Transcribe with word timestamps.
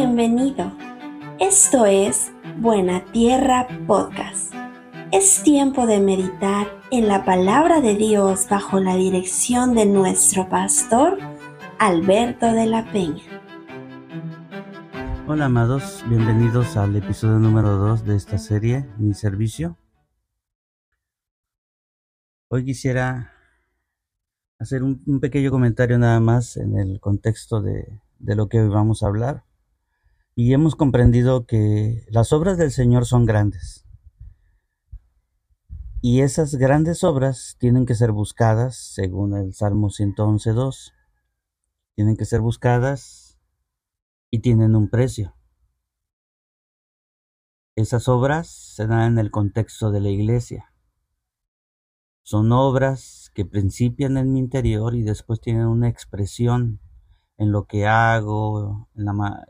Bienvenido. 0.00 0.70
Esto 1.40 1.84
es 1.84 2.30
Buena 2.58 3.04
Tierra 3.06 3.66
Podcast. 3.88 4.54
Es 5.10 5.42
tiempo 5.42 5.88
de 5.88 5.98
meditar 5.98 6.68
en 6.92 7.08
la 7.08 7.24
palabra 7.24 7.80
de 7.80 7.96
Dios 7.96 8.46
bajo 8.48 8.78
la 8.78 8.94
dirección 8.94 9.74
de 9.74 9.86
nuestro 9.86 10.48
pastor 10.48 11.18
Alberto 11.80 12.46
de 12.52 12.66
la 12.66 12.88
Peña. 12.92 13.24
Hola 15.26 15.46
amados, 15.46 16.04
bienvenidos 16.08 16.76
al 16.76 16.94
episodio 16.94 17.40
número 17.40 17.76
2 17.78 18.04
de 18.04 18.14
esta 18.14 18.38
serie, 18.38 18.86
Mi 18.98 19.14
Servicio. 19.14 19.78
Hoy 22.46 22.64
quisiera 22.64 23.32
hacer 24.60 24.84
un, 24.84 25.18
pequeño 25.18 25.50
comentario 25.50 25.98
nada 25.98 26.20
más 26.20 26.56
en 26.56 26.78
el 26.78 27.00
contexto 27.00 27.60
de, 27.60 28.00
lo 28.20 28.48
que 28.48 28.60
hoy 28.60 28.68
vamos 28.68 29.02
a 29.02 29.08
hablar. 29.08 29.47
Y 30.40 30.52
hemos 30.52 30.76
comprendido 30.76 31.46
que 31.46 32.06
las 32.10 32.32
obras 32.32 32.58
del 32.58 32.70
Señor 32.70 33.06
son 33.06 33.26
grandes. 33.26 33.84
Y 36.00 36.20
esas 36.20 36.54
grandes 36.54 37.02
obras 37.02 37.56
tienen 37.58 37.86
que 37.86 37.96
ser 37.96 38.12
buscadas, 38.12 38.76
según 38.76 39.36
el 39.36 39.52
Salmo 39.52 39.88
111.2. 39.88 40.92
Tienen 41.96 42.16
que 42.16 42.24
ser 42.24 42.40
buscadas 42.40 43.40
y 44.30 44.38
tienen 44.38 44.76
un 44.76 44.88
precio. 44.88 45.34
Esas 47.74 48.06
obras 48.06 48.46
se 48.46 48.86
dan 48.86 49.14
en 49.14 49.18
el 49.18 49.32
contexto 49.32 49.90
de 49.90 50.00
la 50.00 50.10
iglesia. 50.10 50.72
Son 52.22 52.52
obras 52.52 53.32
que 53.34 53.44
principian 53.44 54.16
en 54.16 54.32
mi 54.32 54.38
interior 54.38 54.94
y 54.94 55.02
después 55.02 55.40
tienen 55.40 55.66
una 55.66 55.88
expresión 55.88 56.78
en 57.38 57.52
lo 57.52 57.66
que 57.66 57.86
hago, 57.86 58.88
en, 58.96 59.04
la, 59.04 59.46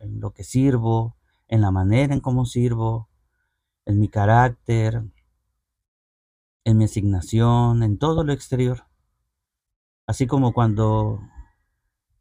lo 0.00 0.32
que 0.32 0.42
sirvo, 0.42 1.16
en 1.48 1.60
la 1.60 1.70
manera 1.70 2.14
en 2.14 2.20
cómo 2.20 2.46
sirvo, 2.46 3.08
en 3.84 4.00
mi 4.00 4.08
carácter, 4.08 5.04
en 6.64 6.78
mi 6.78 6.84
asignación, 6.84 7.82
en 7.82 7.98
todo 7.98 8.24
lo 8.24 8.32
exterior. 8.32 8.86
Así 10.06 10.26
como 10.26 10.54
cuando 10.54 11.20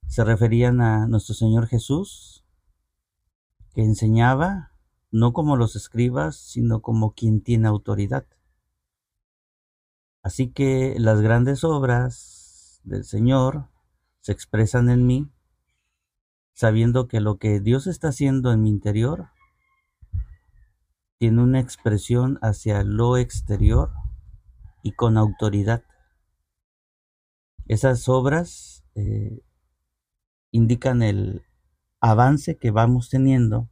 se 0.08 0.26
referían 0.26 0.82
a 0.82 1.08
nuestro 1.08 1.34
Señor 1.34 1.68
Jesús, 1.68 2.44
que 3.74 3.84
enseñaba 3.84 4.74
no 5.12 5.32
como 5.32 5.56
los 5.56 5.76
escribas, 5.78 6.36
sino 6.36 6.82
como 6.82 7.14
quien 7.14 7.42
tiene 7.42 7.68
autoridad. 7.68 8.26
Así 10.22 10.52
que 10.52 10.96
las 11.00 11.22
grandes 11.22 11.64
obras 11.64 12.82
del 12.84 13.06
Señor 13.06 13.70
se 14.22 14.32
expresan 14.32 14.90
en 14.90 15.06
mí, 15.06 15.32
sabiendo 16.54 17.08
que 17.08 17.22
lo 17.22 17.38
que 17.38 17.60
Dios 17.60 17.88
está 17.88 18.10
haciendo 18.10 18.52
en 18.52 18.62
mi 18.62 18.70
interior 18.70 19.30
tiene 21.18 21.42
una 21.42 21.60
expresión 21.60 22.40
hacia 22.42 22.84
lo 22.84 23.18
exterior 23.18 23.92
y 24.84 24.94
con 24.94 25.18
autoridad. 25.18 25.84
Esas 27.68 28.08
obras 28.10 28.84
eh, 28.96 29.42
indican 30.52 31.04
el 31.04 31.46
avance 32.00 32.58
que 32.58 32.72
vamos 32.72 33.10
teniendo 33.10 33.70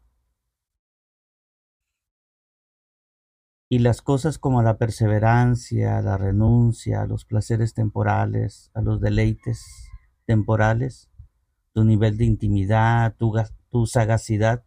y 3.70 3.80
las 3.80 4.02
cosas 4.02 4.38
como 4.38 4.62
la 4.62 4.78
perseverancia, 4.78 6.02
la 6.02 6.18
renuncia, 6.18 7.06
los 7.06 7.26
placeres 7.26 7.74
temporales, 7.74 8.72
a 8.74 8.82
los 8.82 9.02
deleites 9.02 9.87
temporales, 10.28 11.10
tu 11.74 11.84
nivel 11.84 12.18
de 12.18 12.26
intimidad, 12.26 13.16
tu, 13.18 13.34
tu 13.72 13.88
sagacidad, 13.88 14.64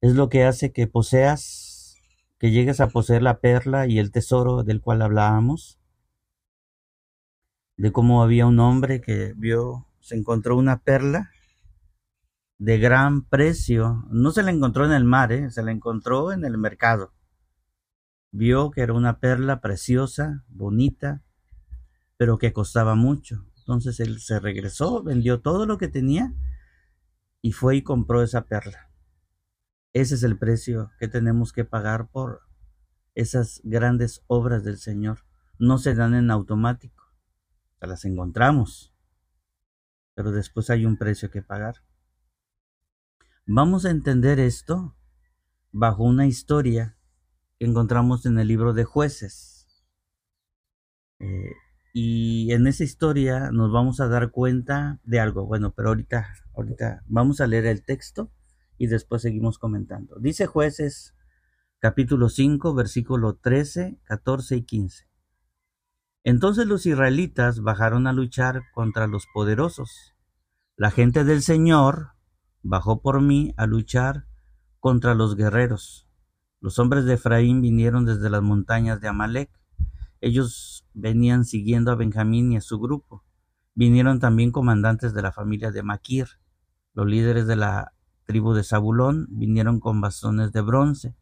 es 0.00 0.14
lo 0.14 0.28
que 0.28 0.42
hace 0.42 0.72
que 0.72 0.88
poseas, 0.88 1.96
que 2.40 2.50
llegues 2.50 2.80
a 2.80 2.88
poseer 2.88 3.22
la 3.22 3.38
perla 3.38 3.86
y 3.86 4.00
el 4.00 4.10
tesoro 4.10 4.64
del 4.64 4.80
cual 4.80 5.02
hablábamos, 5.02 5.78
de 7.76 7.92
cómo 7.92 8.24
había 8.24 8.46
un 8.46 8.58
hombre 8.58 9.00
que 9.00 9.32
vio, 9.36 9.86
se 10.00 10.16
encontró 10.16 10.56
una 10.56 10.82
perla 10.82 11.30
de 12.58 12.78
gran 12.78 13.22
precio, 13.22 14.04
no 14.10 14.32
se 14.32 14.42
la 14.42 14.50
encontró 14.50 14.84
en 14.86 14.92
el 14.92 15.04
mar, 15.04 15.30
¿eh? 15.30 15.52
se 15.52 15.62
la 15.62 15.70
encontró 15.70 16.32
en 16.32 16.44
el 16.44 16.58
mercado 16.58 17.12
Vio 18.34 18.70
que 18.70 18.80
era 18.80 18.94
una 18.94 19.20
perla 19.20 19.60
preciosa, 19.60 20.42
bonita, 20.48 21.22
pero 22.16 22.38
que 22.38 22.54
costaba 22.54 22.94
mucho. 22.94 23.44
Entonces 23.62 24.00
él 24.00 24.20
se 24.20 24.40
regresó, 24.40 25.02
vendió 25.02 25.40
todo 25.40 25.66
lo 25.66 25.78
que 25.78 25.88
tenía 25.88 26.32
y 27.40 27.52
fue 27.52 27.76
y 27.76 27.82
compró 27.82 28.22
esa 28.22 28.46
perla. 28.46 28.90
Ese 29.92 30.14
es 30.14 30.22
el 30.22 30.38
precio 30.38 30.90
que 30.98 31.08
tenemos 31.08 31.52
que 31.52 31.64
pagar 31.64 32.08
por 32.08 32.42
esas 33.14 33.60
grandes 33.64 34.22
obras 34.26 34.64
del 34.64 34.78
Señor. 34.78 35.20
No 35.58 35.78
se 35.78 35.94
dan 35.94 36.14
en 36.14 36.30
automático, 36.30 37.04
las 37.80 38.04
encontramos, 38.04 38.94
pero 40.14 40.32
después 40.32 40.70
hay 40.70 40.86
un 40.86 40.96
precio 40.96 41.30
que 41.30 41.42
pagar. 41.42 41.84
Vamos 43.46 43.84
a 43.84 43.90
entender 43.90 44.40
esto 44.40 44.96
bajo 45.70 46.04
una 46.04 46.26
historia 46.26 46.96
encontramos 47.64 48.26
en 48.26 48.38
el 48.38 48.48
libro 48.48 48.72
de 48.72 48.84
jueces. 48.84 49.66
Eh, 51.18 51.52
y 51.92 52.52
en 52.52 52.66
esa 52.66 52.84
historia 52.84 53.50
nos 53.50 53.70
vamos 53.70 54.00
a 54.00 54.08
dar 54.08 54.30
cuenta 54.30 55.00
de 55.04 55.20
algo. 55.20 55.46
Bueno, 55.46 55.72
pero 55.74 55.88
ahorita, 55.88 56.34
ahorita 56.56 57.02
vamos 57.06 57.40
a 57.40 57.46
leer 57.46 57.66
el 57.66 57.84
texto 57.84 58.30
y 58.78 58.86
después 58.86 59.22
seguimos 59.22 59.58
comentando. 59.58 60.16
Dice 60.18 60.46
jueces 60.46 61.14
capítulo 61.78 62.28
5, 62.28 62.74
versículo 62.74 63.34
13, 63.34 63.98
14 64.04 64.56
y 64.56 64.62
15. 64.62 65.08
Entonces 66.24 66.66
los 66.66 66.86
israelitas 66.86 67.60
bajaron 67.60 68.06
a 68.06 68.12
luchar 68.12 68.62
contra 68.72 69.06
los 69.06 69.26
poderosos. 69.34 70.14
La 70.76 70.90
gente 70.90 71.24
del 71.24 71.42
Señor 71.42 72.12
bajó 72.62 73.02
por 73.02 73.20
mí 73.20 73.52
a 73.56 73.66
luchar 73.66 74.26
contra 74.78 75.14
los 75.14 75.36
guerreros. 75.36 76.08
Los 76.60 76.78
hombres 76.78 77.04
de 77.04 77.14
Efraín 77.14 77.60
vinieron 77.60 78.06
desde 78.06 78.30
las 78.30 78.42
montañas 78.42 79.00
de 79.00 79.08
Amalek. 79.08 79.50
Ellos 80.22 80.86
venían 80.94 81.44
siguiendo 81.44 81.90
a 81.90 81.96
Benjamín 81.96 82.52
y 82.52 82.56
a 82.56 82.60
su 82.60 82.78
grupo. 82.78 83.24
Vinieron 83.74 84.20
también 84.20 84.52
comandantes 84.52 85.12
de 85.14 85.20
la 85.20 85.32
familia 85.32 85.72
de 85.72 85.82
Maquir. 85.82 86.28
Los 86.94 87.08
líderes 87.08 87.48
de 87.48 87.56
la 87.56 87.92
tribu 88.24 88.54
de 88.54 88.62
Zabulón 88.62 89.26
vinieron 89.30 89.80
con 89.80 90.00
bastones 90.00 90.52
de 90.52 90.60
bronce. 90.60 91.16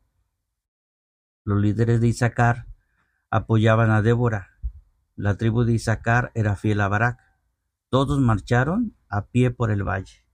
Los 1.44 1.62
líderes 1.62 2.03
de 2.03 2.09
Isaacar 2.09 2.66
apoyaban 3.31 3.91
a 3.91 4.03
Débora. 4.03 4.50
La 5.16 5.39
tribu 5.39 5.65
de 5.65 5.72
Isaacar 5.72 6.31
era 6.34 6.55
fiel 6.55 6.83
a 6.83 6.89
Barak. 6.89 7.21
Todos 7.89 8.21
marcharon 8.21 8.94
a 9.09 9.28
pie 9.28 9.50
por 9.50 9.71
el 9.71 9.83
valle. 9.83 10.27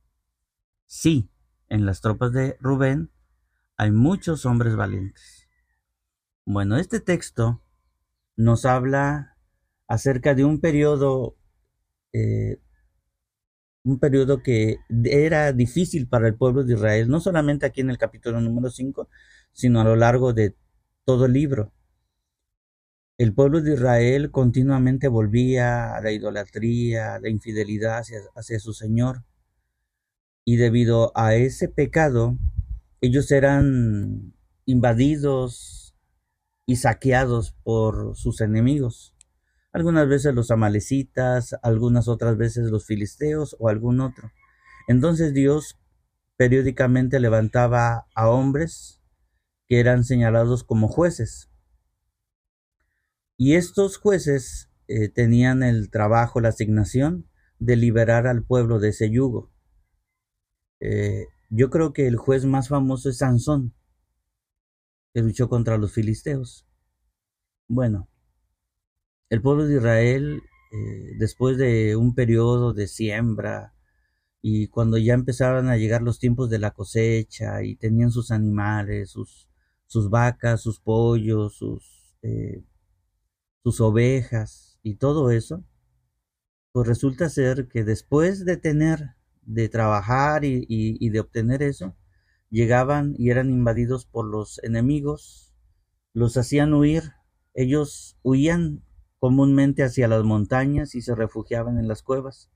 Sí, 0.86 1.30
en 1.68 1.86
las 1.86 2.00
tropas 2.00 2.32
de 2.32 2.56
Rubén 2.60 3.12
hay 3.76 3.92
muchos 3.92 4.44
hombres 4.44 4.74
valientes. 4.74 5.48
Bueno, 6.44 6.78
este 6.78 6.98
texto 6.98 7.62
nos 8.36 8.64
habla 8.64 9.36
acerca 9.88 10.34
de 10.34 10.44
un 10.44 10.60
periodo, 10.60 11.36
eh, 12.12 12.60
un 13.84 13.98
periodo 13.98 14.42
que 14.42 14.78
era 15.04 15.52
difícil 15.52 16.08
para 16.08 16.28
el 16.28 16.36
pueblo 16.36 16.64
de 16.64 16.74
Israel, 16.74 17.08
no 17.08 17.20
solamente 17.20 17.66
aquí 17.66 17.80
en 17.80 17.90
el 17.90 17.98
capítulo 17.98 18.40
número 18.40 18.70
5, 18.70 19.08
sino 19.52 19.80
a 19.80 19.84
lo 19.84 19.96
largo 19.96 20.32
de 20.32 20.54
todo 21.04 21.26
el 21.26 21.32
libro. 21.32 21.72
El 23.18 23.32
pueblo 23.32 23.62
de 23.62 23.74
Israel 23.74 24.30
continuamente 24.30 25.08
volvía 25.08 25.94
a 25.96 26.02
la 26.02 26.12
idolatría, 26.12 27.14
a 27.14 27.20
la 27.20 27.30
infidelidad 27.30 28.02
hacia 28.34 28.60
su 28.60 28.74
Señor. 28.74 29.24
Y 30.44 30.56
debido 30.56 31.12
a 31.14 31.34
ese 31.34 31.68
pecado, 31.68 32.36
ellos 33.00 33.30
eran 33.30 34.34
invadidos 34.66 35.85
y 36.66 36.76
saqueados 36.76 37.56
por 37.62 38.16
sus 38.16 38.40
enemigos. 38.40 39.14
Algunas 39.72 40.08
veces 40.08 40.34
los 40.34 40.50
amalecitas, 40.50 41.54
algunas 41.62 42.08
otras 42.08 42.36
veces 42.36 42.70
los 42.70 42.86
filisteos 42.86 43.56
o 43.58 43.68
algún 43.68 44.00
otro. 44.00 44.30
Entonces 44.88 45.32
Dios 45.32 45.78
periódicamente 46.36 47.20
levantaba 47.20 48.06
a 48.14 48.28
hombres 48.28 49.00
que 49.66 49.80
eran 49.80 50.04
señalados 50.04 50.64
como 50.64 50.88
jueces. 50.88 51.50
Y 53.36 53.54
estos 53.54 53.98
jueces 53.98 54.70
eh, 54.88 55.08
tenían 55.08 55.62
el 55.62 55.90
trabajo, 55.90 56.40
la 56.40 56.48
asignación 56.48 57.28
de 57.58 57.76
liberar 57.76 58.26
al 58.26 58.44
pueblo 58.44 58.78
de 58.78 58.90
ese 58.90 59.10
yugo. 59.10 59.52
Eh, 60.80 61.26
yo 61.50 61.70
creo 61.70 61.92
que 61.92 62.06
el 62.06 62.16
juez 62.16 62.44
más 62.44 62.68
famoso 62.68 63.10
es 63.10 63.18
Sansón, 63.18 63.74
que 65.16 65.22
luchó 65.22 65.48
contra 65.48 65.78
los 65.78 65.92
filisteos. 65.94 66.66
Bueno, 67.68 68.06
el 69.30 69.40
pueblo 69.40 69.66
de 69.66 69.76
Israel, 69.76 70.42
eh, 70.72 71.14
después 71.18 71.56
de 71.56 71.96
un 71.96 72.14
periodo 72.14 72.74
de 72.74 72.86
siembra, 72.86 73.72
Y 74.42 74.68
cuando 74.68 74.98
ya 74.98 75.14
empezaban 75.14 75.70
a 75.70 75.78
llegar 75.78 76.02
los 76.02 76.18
tiempos 76.18 76.50
de 76.50 76.58
la 76.58 76.72
cosecha 76.72 77.62
y 77.62 77.76
tenían 77.76 78.10
sus 78.10 78.30
animales, 78.30 79.10
sus, 79.10 79.48
sus 79.86 80.10
vacas, 80.10 80.60
sus 80.60 80.80
pollos, 80.80 81.56
sus, 81.56 82.14
eh, 82.22 82.62
sus 83.62 83.80
ovejas 83.80 84.78
y 84.82 84.96
todo 84.96 85.30
eso, 85.30 85.64
pues 86.72 86.86
resulta 86.86 87.30
ser 87.30 87.68
que 87.68 87.84
después 87.84 88.44
de 88.44 88.58
tener, 88.58 89.16
de 89.42 89.70
trabajar 89.70 90.44
y, 90.44 91.08
de 91.08 91.20
obtener 91.20 91.62
eso, 91.62 91.96
llegaban 92.50 93.14
y 93.18 93.30
eran 93.30 93.50
invadidos 93.50 94.06
por 94.06 94.26
los 94.26 94.62
enemigos, 94.62 95.54
los 96.12 96.36
hacían 96.36 96.72
huir, 96.74 97.12
ellos 97.54 98.16
huían 98.22 98.82
comúnmente 99.18 99.82
hacia 99.82 100.08
las 100.08 100.24
montañas 100.24 100.94
y 100.94 101.02
se 101.02 101.14
refugiaban 101.14 101.78
en 101.78 101.88
las 101.88 102.02
cuevas. 102.02 102.50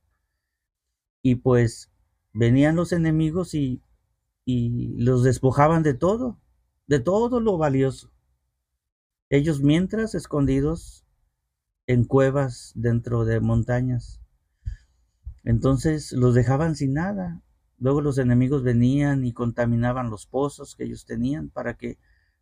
Y 1.22 1.37
pues 1.37 1.90
venían 2.32 2.76
los 2.76 2.92
enemigos 2.92 3.54
y, 3.54 3.82
y 4.44 4.96
los 5.02 5.22
despojaban 5.22 5.82
de 5.82 5.94
todo, 5.94 6.38
de 6.86 7.00
todo 7.00 7.40
lo 7.40 7.58
valioso. 7.58 8.12
Ellos 9.28 9.62
mientras 9.62 10.14
escondidos 10.14 11.04
en 11.86 12.04
cuevas 12.04 12.72
dentro 12.75 13.25
de 13.25 13.40
montañas. 13.40 14.20
Entonces 15.44 16.12
los 16.12 16.34
dejaban 16.34 16.76
sin 16.76 16.94
nada. 16.94 17.43
Luego 17.81 18.03
los 18.03 18.19
enemigos 18.19 18.62
venían 18.62 19.25
y 19.25 19.32
contaminaban 19.32 20.11
los 20.11 20.27
pozos 20.27 20.77
que 20.77 20.85
ellos 20.85 21.06
tenían 21.06 21.49
para 21.49 21.75
que 21.79 21.99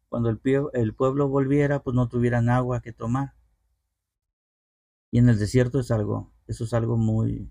cuando 0.09 0.31
el, 0.31 0.41
el 0.75 0.95
pueblo 0.95 1.29
volviera 1.29 1.83
pues 1.83 1.95
no 1.95 2.09
tuvieran 2.09 2.51
agua 2.51 2.83
que 2.83 2.93
tomar. 2.93 3.35
Y 5.11 5.19
en 5.19 5.29
el 5.29 5.39
desierto 5.39 5.79
es 5.81 5.91
algo, 5.91 6.33
eso 6.49 6.65
es 6.65 6.75
algo 6.75 6.97
muy, 6.97 7.51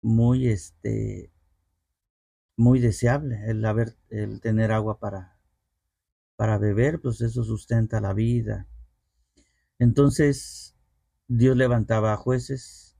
muy, 0.00 0.48
este, 0.48 1.30
muy 2.56 2.80
deseable, 2.80 3.38
el 3.50 3.64
haber, 3.64 3.94
el 4.08 4.40
tener 4.40 4.72
agua 4.72 4.98
para, 4.98 5.38
para 6.36 6.58
beber, 6.58 7.00
pues 7.00 7.20
eso 7.20 7.44
sustenta 7.44 8.00
la 8.00 8.14
vida. 8.14 8.66
Entonces, 9.78 10.74
Dios 11.28 11.56
levantaba 11.56 12.14
a 12.14 12.16
jueces 12.16 12.96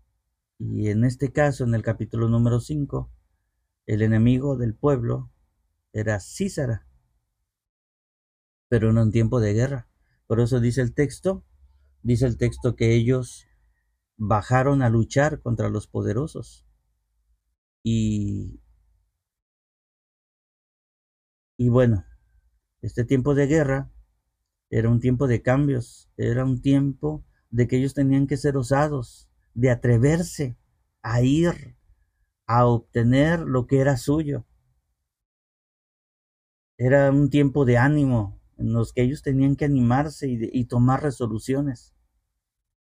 y 0.58 0.88
en 0.88 1.04
este 1.04 1.32
caso, 1.32 1.64
en 1.64 1.74
el 1.74 1.82
capítulo 1.82 2.28
número 2.28 2.60
5, 2.60 3.10
el 3.86 4.02
enemigo 4.02 4.56
del 4.56 4.74
pueblo 4.74 5.30
era 5.92 6.20
Císara, 6.20 6.86
pero 8.68 8.92
no 8.92 9.02
en 9.02 9.12
tiempo 9.12 9.40
de 9.40 9.52
guerra. 9.54 9.88
Por 10.26 10.40
eso 10.40 10.60
dice 10.60 10.82
el 10.82 10.92
texto, 10.94 11.44
dice 12.02 12.26
el 12.26 12.36
texto 12.36 12.76
que 12.76 12.94
ellos 12.94 13.46
bajaron 14.16 14.82
a 14.82 14.88
luchar 14.90 15.40
contra 15.40 15.68
los 15.68 15.86
poderosos. 15.86 16.66
Y, 17.82 18.60
y 21.56 21.68
bueno, 21.68 22.04
este 22.82 23.04
tiempo 23.04 23.34
de 23.34 23.46
guerra 23.46 23.90
era 24.70 24.88
un 24.90 25.00
tiempo 25.00 25.28
de 25.28 25.42
cambios, 25.42 26.10
era 26.16 26.44
un 26.44 26.60
tiempo 26.60 27.24
de 27.50 27.68
que 27.68 27.76
ellos 27.76 27.94
tenían 27.94 28.26
que 28.26 28.36
ser 28.36 28.56
osados, 28.56 29.28
de 29.54 29.70
atreverse 29.70 30.56
a 31.02 31.22
ir 31.22 31.75
a 32.46 32.66
obtener 32.66 33.40
lo 33.40 33.66
que 33.66 33.80
era 33.80 33.96
suyo. 33.96 34.46
Era 36.78 37.10
un 37.10 37.30
tiempo 37.30 37.64
de 37.64 37.78
ánimo 37.78 38.40
en 38.58 38.72
los 38.72 38.92
que 38.92 39.02
ellos 39.02 39.22
tenían 39.22 39.56
que 39.56 39.64
animarse 39.64 40.28
y, 40.28 40.64
tomar 40.66 41.02
resoluciones. 41.02 41.94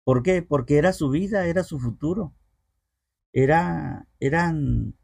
¿Por 0.04 0.22
qué? 0.22 0.42
Porque 0.42 0.76
era 0.78 0.92
su 0.92 1.10
vida, 1.10 1.46
era 1.46 1.64
su 1.64 1.78
futuro. 1.78 2.34
Era, 3.32 4.08
eran 4.20 4.96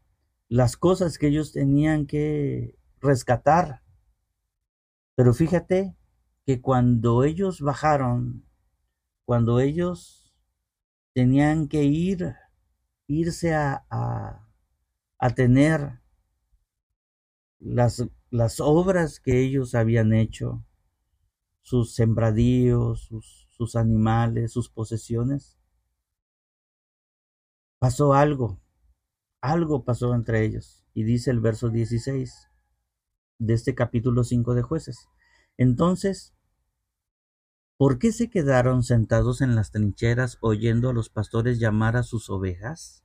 las 0.47 0.77
cosas 0.77 1.17
que 1.17 1.27
ellos 1.27 1.51
tenían 1.53 2.05
que 2.05 2.77
rescatar. 2.99 3.81
Pero 5.15 5.33
fíjate 5.33 5.95
que 6.45 6.61
cuando 6.61 7.23
ellos 7.23 7.61
bajaron, 7.61 8.45
cuando 9.25 9.59
ellos 9.59 10.33
tenían 11.13 11.67
que 11.67 11.83
ir, 11.83 12.35
irse 13.11 13.53
a, 13.53 13.85
a, 13.89 15.29
tener 15.35 16.01
las, 17.59 18.07
las 18.29 18.59
obras 18.59 19.19
que 19.19 19.41
ellos 19.41 19.75
habían 19.75 20.13
hecho, 20.13 20.65
sus 21.61 21.93
sembradíos, 21.93 23.01
sus, 23.03 23.47
sus 23.51 23.75
animales, 23.75 24.53
sus 24.53 24.69
posesiones, 24.69 25.59
pasó 27.79 28.13
algo, 28.13 28.61
algo 29.41 29.83
pasó 29.83 30.15
entre 30.15 30.45
ellos. 30.45 30.85
Y 30.93 31.03
dice 31.03 31.31
el 31.31 31.39
verso 31.39 31.69
16 31.69 32.47
de 33.39 33.53
este 33.53 33.75
capítulo 33.75 34.23
5 34.23 34.55
de 34.55 34.61
jueces. 34.61 35.07
Entonces, 35.57 36.35
¿por 37.81 37.97
qué 37.97 38.11
se 38.11 38.29
quedaron 38.29 38.83
sentados 38.83 39.41
en 39.41 39.55
las 39.55 39.71
trincheras 39.71 40.37
oyendo 40.41 40.91
a 40.91 40.93
los 40.93 41.09
pastores 41.09 41.57
llamar 41.59 41.97
a 41.97 42.03
sus 42.03 42.29
ovejas? 42.29 43.03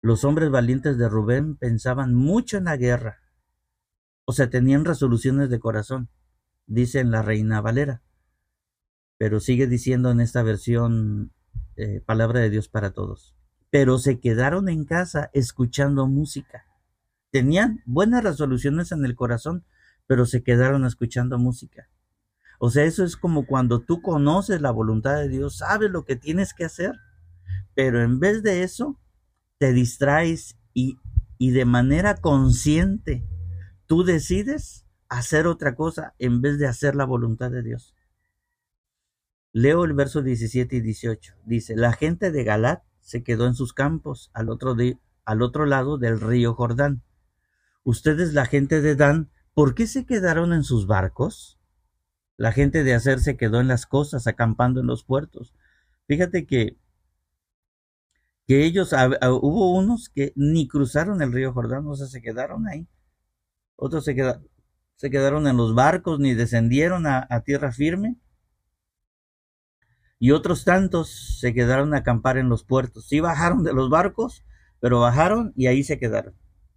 Los 0.00 0.24
hombres 0.24 0.50
valientes 0.50 0.98
de 0.98 1.08
Rubén 1.08 1.54
pensaban 1.54 2.12
mucho 2.12 2.56
en 2.56 2.64
la 2.64 2.76
guerra, 2.76 3.20
o 4.24 4.32
sea, 4.32 4.50
tenían 4.50 4.84
resoluciones 4.84 5.48
de 5.48 5.60
corazón, 5.60 6.08
dice 6.66 6.98
en 6.98 7.12
la 7.12 7.22
Reina 7.22 7.60
Valera, 7.60 8.02
pero 9.16 9.38
sigue 9.38 9.68
diciendo 9.68 10.10
en 10.10 10.18
esta 10.20 10.42
versión 10.42 11.30
eh, 11.76 12.00
Palabra 12.04 12.40
de 12.40 12.50
Dios 12.50 12.66
para 12.66 12.90
Todos. 12.90 13.36
Pero 13.70 14.00
se 14.00 14.18
quedaron 14.18 14.68
en 14.68 14.86
casa 14.86 15.30
escuchando 15.34 16.08
música. 16.08 16.66
Tenían 17.30 17.80
buenas 17.86 18.24
resoluciones 18.24 18.90
en 18.90 19.04
el 19.04 19.14
corazón, 19.14 19.64
pero 20.08 20.26
se 20.26 20.42
quedaron 20.42 20.84
escuchando 20.84 21.38
música. 21.38 21.88
O 22.64 22.70
sea, 22.70 22.84
eso 22.84 23.02
es 23.02 23.16
como 23.16 23.44
cuando 23.44 23.80
tú 23.80 24.00
conoces 24.02 24.60
la 24.60 24.70
voluntad 24.70 25.16
de 25.16 25.28
Dios, 25.28 25.56
sabes 25.56 25.90
lo 25.90 26.04
que 26.04 26.14
tienes 26.14 26.54
que 26.54 26.64
hacer, 26.64 26.92
pero 27.74 28.00
en 28.00 28.20
vez 28.20 28.44
de 28.44 28.62
eso, 28.62 29.00
te 29.58 29.72
distraes 29.72 30.56
y, 30.72 30.96
y 31.38 31.50
de 31.50 31.64
manera 31.64 32.18
consciente 32.18 33.26
tú 33.86 34.04
decides 34.04 34.86
hacer 35.08 35.48
otra 35.48 35.74
cosa 35.74 36.14
en 36.20 36.40
vez 36.40 36.56
de 36.60 36.68
hacer 36.68 36.94
la 36.94 37.04
voluntad 37.04 37.50
de 37.50 37.64
Dios. 37.64 37.96
Leo 39.52 39.84
el 39.84 39.92
verso 39.92 40.22
17 40.22 40.76
y 40.76 40.80
18. 40.82 41.34
Dice, 41.44 41.74
la 41.74 41.92
gente 41.94 42.30
de 42.30 42.44
Galat 42.44 42.84
se 43.00 43.24
quedó 43.24 43.48
en 43.48 43.56
sus 43.56 43.72
campos 43.72 44.30
al 44.34 44.48
otro, 44.48 44.76
al 45.24 45.42
otro 45.42 45.66
lado 45.66 45.98
del 45.98 46.20
río 46.20 46.54
Jordán. 46.54 47.02
Ustedes, 47.82 48.34
la 48.34 48.46
gente 48.46 48.80
de 48.80 48.94
Dan, 48.94 49.32
¿Por 49.52 49.74
qué 49.74 49.88
se 49.88 50.06
quedaron 50.06 50.52
en 50.52 50.62
sus 50.62 50.86
barcos? 50.86 51.58
La 52.36 52.52
gente 52.52 52.84
de 52.84 52.94
hacer 52.94 53.20
se 53.20 53.36
quedó 53.36 53.60
en 53.60 53.68
las 53.68 53.86
costas, 53.86 54.26
acampando 54.26 54.80
en 54.80 54.86
los 54.86 55.04
puertos. 55.04 55.54
Fíjate 56.06 56.46
que, 56.46 56.76
que 58.46 58.64
ellos, 58.64 58.92
hubo 58.92 59.76
unos 59.76 60.08
que 60.08 60.32
ni 60.36 60.68
cruzaron 60.68 61.22
el 61.22 61.32
río 61.32 61.52
Jordán, 61.52 61.86
o 61.86 61.94
sea, 61.94 62.06
se 62.06 62.22
quedaron 62.22 62.66
ahí. 62.68 62.88
Otros 63.76 64.04
se, 64.04 64.16
se 64.96 65.10
quedaron 65.10 65.46
en 65.46 65.56
los 65.56 65.74
barcos, 65.74 66.20
ni 66.20 66.34
descendieron 66.34 67.06
a, 67.06 67.26
a 67.30 67.40
tierra 67.42 67.72
firme. 67.72 68.16
Y 70.18 70.30
otros 70.30 70.64
tantos 70.64 71.38
se 71.40 71.52
quedaron 71.52 71.94
a 71.94 71.98
acampar 71.98 72.38
en 72.38 72.48
los 72.48 72.64
puertos. 72.64 73.08
Sí 73.08 73.20
bajaron 73.20 73.64
de 73.64 73.72
los 73.72 73.90
barcos, 73.90 74.44
pero 74.80 75.00
bajaron 75.00 75.52
y 75.56 75.66
ahí 75.66 75.82
se 75.82 75.98
quedaron 75.98 76.34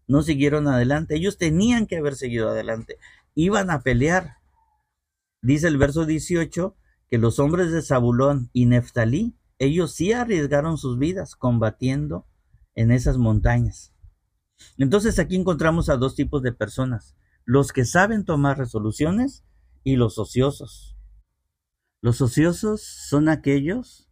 no 0.07 0.21
siguieron 0.21 0.67
adelante. 0.67 1.15
Ellos 1.15 1.37
tenían 1.37 1.87
que 1.87 1.97
haber 1.97 2.15
seguido 2.15 2.49
adelante. 2.49 2.97
Iban 3.33 3.69
a 3.69 3.81
pelear. 3.81 4.37
Dice 5.45 5.67
el 5.67 5.77
verso 5.77 6.05
18 6.05 6.75
que 7.09 7.17
los 7.17 7.39
hombres 7.39 7.71
de 7.71 7.81
Zabulón 7.81 8.49
y 8.53 8.65
Neftalí, 8.65 9.37
ellos 9.59 9.93
sí 9.93 10.11
arriesgaron 10.11 10.77
sus 10.77 10.97
vidas 10.97 11.35
combatiendo 11.35 12.27
en 12.73 12.91
esas 12.91 13.17
montañas. 13.17 13.93
Entonces 14.77 15.19
aquí 15.19 15.35
encontramos 15.35 15.89
a 15.89 15.97
dos 15.97 16.15
tipos 16.15 16.41
de 16.41 16.51
personas, 16.51 17.15
los 17.45 17.71
que 17.71 17.85
saben 17.85 18.25
tomar 18.25 18.57
resoluciones 18.57 19.45
y 19.83 19.95
los 19.97 20.17
ociosos. 20.17 20.97
Los 22.01 22.21
ociosos 22.21 22.81
son 22.81 23.29
aquellos 23.29 24.09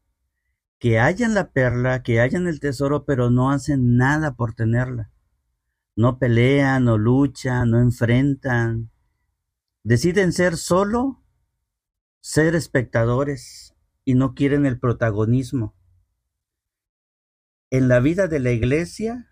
que 0.80 1.00
hallan 1.00 1.34
la 1.34 1.52
perla, 1.52 2.04
que 2.04 2.20
hallan 2.20 2.48
el 2.48 2.60
tesoro, 2.60 3.06
pero 3.06 3.30
no 3.30 3.52
hacen 3.52 3.98
nada 3.98 4.36
por 4.36 4.54
tenerla 4.54 5.14
no 5.96 6.18
pelean, 6.18 6.86
no 6.86 6.98
luchan, 6.98 7.72
no 7.72 7.80
enfrentan. 7.80 8.92
Deciden 9.84 10.34
ser 10.34 10.58
solo, 10.58 11.23
ser 12.24 12.56
espectadores 12.56 13.76
y 14.06 14.14
no 14.14 14.34
quieren 14.34 14.66
el 14.66 14.80
protagonismo. 14.80 15.76
En 17.70 17.90
la 17.90 18.00
vida 18.00 18.28
de 18.28 18.40
la 18.40 18.52
iglesia, 18.52 19.30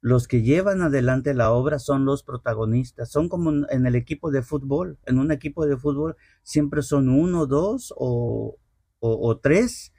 los 0.00 0.26
que 0.26 0.42
llevan 0.42 0.82
adelante 0.82 1.34
la 1.34 1.52
obra 1.52 1.78
son 1.78 2.04
los 2.04 2.24
protagonistas. 2.24 3.12
Son 3.12 3.28
como 3.28 3.52
en 3.70 3.86
el 3.86 3.94
equipo 3.94 4.32
de 4.32 4.42
fútbol. 4.42 4.98
En 5.06 5.20
un 5.20 5.30
equipo 5.30 5.66
de 5.66 5.76
fútbol 5.76 6.16
siempre 6.42 6.82
son 6.82 7.08
uno, 7.08 7.46
dos 7.46 7.94
o, 7.96 8.58
tres 9.40 9.92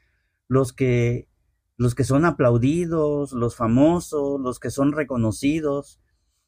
los 0.49 0.73
que 0.73 1.29
los 1.77 1.95
que 1.95 2.03
son 2.03 2.25
aplaudidos, 2.25 3.31
los 3.31 3.55
famosos, 3.55 4.39
los 4.41 4.59
que 4.59 4.69
son 4.69 4.91
reconocidos, 4.91 6.01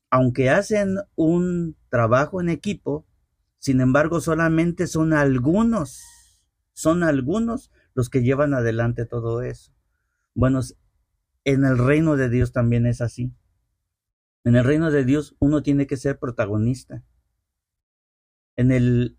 aunque 0.10 0.50
hacen 0.50 0.98
un 1.16 1.78
trabajo 1.90 2.42
en 2.42 2.50
equipo, 2.50 3.06
sin 3.66 3.82
embargo 3.82 4.22
solamente 4.22 4.86
son 4.86 5.12
algunos, 5.12 6.00
son 6.74 7.02
algunos 7.02 7.72
los 7.96 8.12
que 8.12 8.22
llevan 8.22 8.54
adelante 8.54 9.08
todo 9.08 9.42
eso. 9.42 9.74
Bueno, 10.36 10.60
en 11.46 11.66
el 11.66 11.80
reino 11.80 12.16
de 12.16 12.30
Dios 12.30 12.52
también 12.52 12.86
es 12.86 13.02
así. 13.02 13.34
En 14.44 14.56
el 14.56 14.66
reino 14.66 14.92
de 14.92 15.04
Dios 15.04 15.36
uno 15.40 15.64
tiene 15.64 15.88
que 15.88 15.98
ser 15.98 16.20
protagonista. 16.20 17.04
En 18.56 18.72
el 18.72 19.18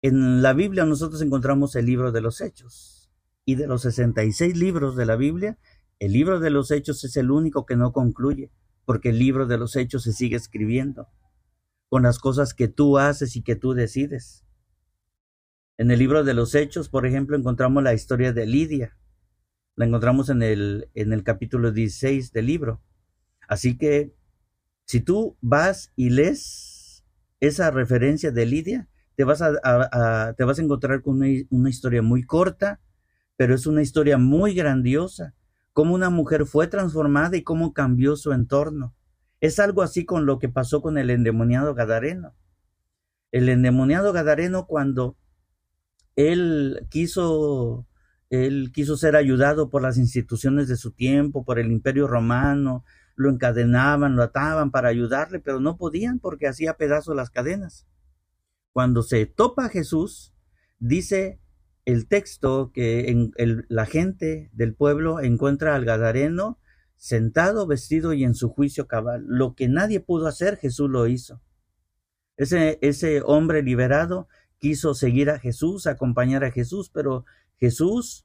en 0.00 0.40
la 0.40 0.54
Biblia 0.54 0.86
nosotros 0.86 1.20
encontramos 1.20 1.76
el 1.76 1.84
libro 1.84 2.10
de 2.10 2.22
los 2.22 2.40
Hechos. 2.40 3.10
Y 3.44 3.56
de 3.56 3.66
los 3.66 3.82
66 3.82 4.56
libros 4.56 4.96
de 4.96 5.04
la 5.04 5.16
Biblia, 5.16 5.58
el 5.98 6.12
libro 6.12 6.40
de 6.40 6.48
los 6.48 6.70
Hechos 6.70 7.04
es 7.04 7.18
el 7.18 7.30
único 7.30 7.66
que 7.66 7.76
no 7.76 7.92
concluye, 7.92 8.50
porque 8.86 9.10
el 9.10 9.18
libro 9.18 9.46
de 9.46 9.58
los 9.58 9.76
Hechos 9.76 10.04
se 10.04 10.14
sigue 10.14 10.36
escribiendo 10.36 11.10
con 11.92 12.04
las 12.04 12.18
cosas 12.18 12.54
que 12.54 12.68
tú 12.68 12.96
haces 12.96 13.36
y 13.36 13.42
que 13.42 13.54
tú 13.54 13.74
decides. 13.74 14.46
En 15.76 15.90
el 15.90 15.98
libro 15.98 16.24
de 16.24 16.32
los 16.32 16.54
Hechos, 16.54 16.88
por 16.88 17.04
ejemplo, 17.04 17.36
encontramos 17.36 17.82
la 17.82 17.92
historia 17.92 18.32
de 18.32 18.46
Lidia. 18.46 18.96
La 19.76 19.84
encontramos 19.84 20.30
en 20.30 20.42
el, 20.42 20.88
en 20.94 21.12
el 21.12 21.22
capítulo 21.22 21.70
16 21.70 22.32
del 22.32 22.46
libro. 22.46 22.80
Así 23.46 23.76
que, 23.76 24.14
si 24.86 25.02
tú 25.02 25.36
vas 25.42 25.92
y 25.94 26.08
lees 26.08 27.04
esa 27.40 27.70
referencia 27.70 28.30
de 28.30 28.46
Lidia, 28.46 28.88
te 29.14 29.24
vas 29.24 29.42
a, 29.42 30.32
te 30.34 30.44
vas 30.44 30.58
a 30.58 30.62
encontrar 30.62 31.02
con 31.02 31.20
una, 31.50 31.68
historia 31.68 32.00
muy 32.00 32.22
corta, 32.22 32.80
pero 33.36 33.54
es 33.54 33.66
una 33.66 33.82
historia 33.82 34.16
muy 34.16 34.54
grandiosa, 34.54 35.34
cómo 35.74 35.94
una 35.94 36.08
mujer 36.08 36.46
fue 36.46 36.68
transformada 36.68 37.36
y 37.36 37.42
cómo 37.42 37.74
cambió 37.74 38.16
su 38.16 38.32
entorno. 38.32 38.94
Es 39.42 39.58
algo 39.58 39.82
así 39.82 40.04
con 40.04 40.24
lo 40.24 40.38
que 40.38 40.48
pasó 40.48 40.80
con 40.80 40.96
el 40.98 41.10
endemoniado 41.10 41.74
Gadareno. 41.74 42.36
El 43.32 43.48
endemoniado 43.48 44.12
Gadareno 44.12 44.68
cuando 44.68 45.16
él 46.14 46.86
quiso 46.90 47.88
él 48.30 48.70
quiso 48.72 48.96
ser 48.96 49.16
ayudado 49.16 49.68
por 49.68 49.82
las 49.82 49.98
instituciones 49.98 50.68
de 50.68 50.76
su 50.76 50.92
tiempo, 50.92 51.44
por 51.44 51.58
el 51.58 51.72
imperio 51.72 52.06
romano, 52.06 52.84
lo 53.16 53.30
encadenaban, 53.30 54.14
lo 54.14 54.22
ataban 54.22 54.70
para 54.70 54.88
ayudarle, 54.88 55.40
pero 55.40 55.58
no 55.58 55.76
podían 55.76 56.20
porque 56.20 56.46
hacía 56.46 56.76
pedazos 56.76 57.16
las 57.16 57.28
cadenas. 57.28 57.88
Cuando 58.70 59.02
se 59.02 59.26
topa 59.26 59.66
a 59.66 59.70
Jesús, 59.70 60.32
dice 60.78 61.40
el 61.84 62.06
texto 62.06 62.70
que 62.72 63.10
en 63.10 63.32
la 63.68 63.86
gente 63.86 64.50
del 64.52 64.72
pueblo 64.72 65.18
encuentra 65.20 65.74
al 65.74 65.84
Gadareno 65.84 66.60
sentado, 66.96 67.66
vestido 67.66 68.12
y 68.12 68.24
en 68.24 68.34
su 68.34 68.48
juicio 68.48 68.86
cabal. 68.86 69.24
Lo 69.26 69.54
que 69.54 69.68
nadie 69.68 70.00
pudo 70.00 70.26
hacer, 70.26 70.56
Jesús 70.56 70.88
lo 70.88 71.06
hizo. 71.06 71.40
Ese, 72.36 73.22
hombre 73.24 73.62
liberado 73.62 74.28
quiso 74.58 74.94
seguir 74.94 75.30
a 75.30 75.38
Jesús, 75.38 75.86
acompañar 75.86 76.44
a 76.44 76.50
Jesús, 76.50 76.90
pero 76.92 77.24
Jesús 77.56 78.24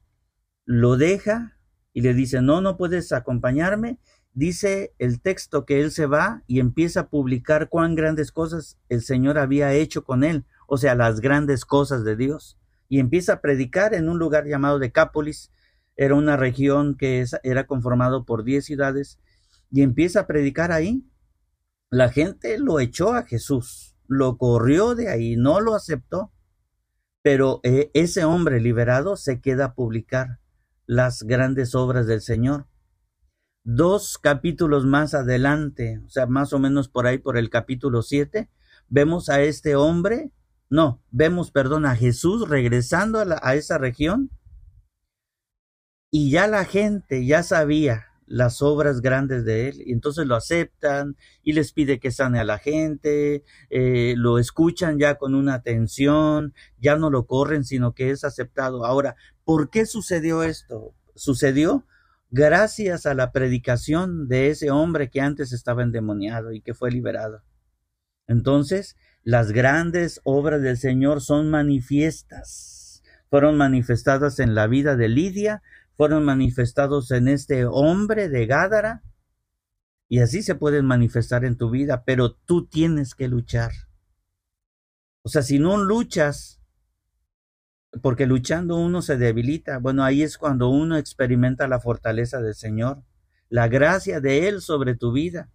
lo 0.64 0.96
deja 0.96 1.56
y 1.92 2.00
le 2.00 2.14
dice, 2.14 2.42
no, 2.42 2.60
no 2.60 2.76
puedes 2.76 3.12
acompañarme. 3.12 3.98
Dice 4.32 4.94
el 4.98 5.20
texto 5.20 5.64
que 5.64 5.80
él 5.80 5.90
se 5.90 6.06
va 6.06 6.44
y 6.46 6.60
empieza 6.60 7.00
a 7.00 7.08
publicar 7.08 7.68
cuán 7.68 7.94
grandes 7.96 8.30
cosas 8.30 8.78
el 8.88 9.02
Señor 9.02 9.38
había 9.38 9.72
hecho 9.72 10.04
con 10.04 10.22
él, 10.22 10.44
o 10.66 10.76
sea, 10.76 10.94
las 10.94 11.20
grandes 11.20 11.64
cosas 11.64 12.04
de 12.04 12.16
Dios. 12.16 12.56
Y 12.88 13.00
empieza 13.00 13.34
a 13.34 13.40
predicar 13.40 13.94
en 13.94 14.08
un 14.08 14.18
lugar 14.18 14.46
llamado 14.46 14.78
Decápolis, 14.78 15.50
era 15.98 16.14
una 16.14 16.38
región 16.38 16.96
que 16.96 17.26
era 17.42 17.66
conformado 17.66 18.24
por 18.24 18.44
diez 18.44 18.64
ciudades, 18.64 19.18
y 19.70 19.82
empieza 19.82 20.20
a 20.20 20.26
predicar 20.26 20.72
ahí. 20.72 21.04
La 21.90 22.08
gente 22.08 22.56
lo 22.58 22.80
echó 22.80 23.12
a 23.12 23.24
Jesús, 23.24 23.94
lo 24.06 24.38
corrió 24.38 24.94
de 24.94 25.10
ahí, 25.10 25.36
no 25.36 25.60
lo 25.60 25.74
aceptó, 25.74 26.32
pero 27.20 27.60
eh, 27.64 27.90
ese 27.92 28.24
hombre 28.24 28.60
liberado 28.60 29.16
se 29.16 29.42
queda 29.42 29.66
a 29.66 29.74
publicar 29.74 30.40
las 30.86 31.24
grandes 31.24 31.74
obras 31.74 32.06
del 32.06 32.22
Señor 32.22 32.66
dos 33.70 34.16
capítulos 34.16 34.86
más 34.86 35.12
adelante, 35.12 36.00
o 36.06 36.08
sea, 36.08 36.24
más 36.24 36.54
o 36.54 36.58
menos 36.58 36.88
por 36.88 37.06
ahí, 37.06 37.18
por 37.18 37.36
el 37.36 37.50
capítulo 37.50 38.00
7, 38.00 38.48
vemos 38.88 39.28
a 39.28 39.42
este 39.42 39.76
hombre, 39.76 40.32
no, 40.70 41.02
vemos, 41.10 41.50
perdón, 41.50 41.84
a 41.84 41.94
Jesús 41.94 42.48
regresando 42.48 43.22
a 43.42 43.54
esa 43.54 43.76
región 43.76 44.30
y 46.10 46.30
ya 46.30 46.46
la 46.46 46.64
gente 46.64 47.26
ya 47.26 47.42
sabía 47.42 48.06
las 48.28 48.60
obras 48.62 49.00
grandes 49.00 49.44
de 49.44 49.68
él 49.68 49.82
y 49.84 49.92
entonces 49.92 50.26
lo 50.26 50.36
aceptan 50.36 51.16
y 51.42 51.52
les 51.52 51.72
pide 51.72 51.98
que 51.98 52.10
sane 52.10 52.38
a 52.38 52.44
la 52.44 52.58
gente, 52.58 53.42
eh, 53.70 54.14
lo 54.16 54.38
escuchan 54.38 54.98
ya 54.98 55.16
con 55.16 55.34
una 55.34 55.54
atención, 55.54 56.54
ya 56.78 56.96
no 56.96 57.10
lo 57.10 57.26
corren, 57.26 57.64
sino 57.64 57.94
que 57.94 58.10
es 58.10 58.24
aceptado. 58.24 58.84
Ahora, 58.84 59.16
¿por 59.44 59.70
qué 59.70 59.86
sucedió 59.86 60.42
esto? 60.42 60.94
Sucedió 61.14 61.86
gracias 62.30 63.06
a 63.06 63.14
la 63.14 63.32
predicación 63.32 64.28
de 64.28 64.50
ese 64.50 64.70
hombre 64.70 65.10
que 65.10 65.20
antes 65.20 65.52
estaba 65.52 65.82
endemoniado 65.82 66.52
y 66.52 66.60
que 66.60 66.74
fue 66.74 66.90
liberado. 66.90 67.42
Entonces, 68.26 68.96
las 69.24 69.52
grandes 69.52 70.20
obras 70.24 70.60
del 70.60 70.76
Señor 70.76 71.22
son 71.22 71.50
manifiestas. 71.50 73.02
Fueron 73.30 73.56
manifestadas 73.56 74.38
en 74.38 74.54
la 74.54 74.66
vida 74.66 74.96
de 74.96 75.08
Lidia, 75.08 75.62
fueron 75.98 76.24
manifestados 76.24 77.10
en 77.10 77.26
este 77.26 77.66
hombre 77.66 78.28
de 78.28 78.46
Gádara, 78.46 79.02
y 80.08 80.20
así 80.20 80.44
se 80.44 80.54
pueden 80.54 80.86
manifestar 80.86 81.44
en 81.44 81.56
tu 81.56 81.70
vida, 81.70 82.04
pero 82.06 82.34
tú 82.34 82.68
tienes 82.68 83.16
que 83.16 83.26
luchar. 83.26 83.72
O 85.22 85.28
sea, 85.28 85.42
si 85.42 85.58
no 85.58 85.76
luchas, 85.76 86.62
porque 88.00 88.26
luchando 88.26 88.76
uno 88.76 89.02
se 89.02 89.16
debilita. 89.16 89.78
Bueno, 89.78 90.04
ahí 90.04 90.22
es 90.22 90.38
cuando 90.38 90.68
uno 90.68 90.96
experimenta 90.96 91.66
la 91.66 91.80
fortaleza 91.80 92.40
del 92.40 92.54
Señor, 92.54 93.02
la 93.48 93.66
gracia 93.66 94.20
de 94.20 94.46
Él 94.46 94.60
sobre 94.62 94.94
tu 94.94 95.10
vida. 95.10 95.50